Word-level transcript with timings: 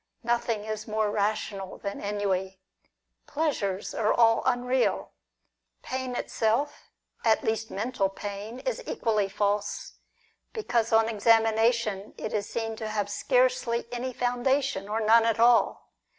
Nothing 0.23 0.65
is 0.65 0.87
more 0.87 1.11
rational 1.11 1.77
than 1.77 2.01
ennui.^ 2.01 2.57
Pleasures 3.27 3.93
are 3.93 4.11
all 4.11 4.41
unreal. 4.47 5.11
Pain 5.83 6.15
itself, 6.15 6.89
at 7.23 7.43
least 7.43 7.69
mental 7.69 8.09
pain, 8.09 8.57
is 8.61 8.81
equally 8.87 9.29
false, 9.29 9.93
because 10.53 10.91
on 10.91 11.07
examination 11.07 12.15
it 12.17 12.33
is 12.33 12.49
seen 12.49 12.75
to 12.77 12.87
have 12.89 13.11
scarcely 13.11 13.85
any 13.91 14.11
founda 14.11 14.63
tion, 14.63 14.89
or 14.89 15.01
none 15.01 15.23
at 15.23 15.39
all. 15.39 15.91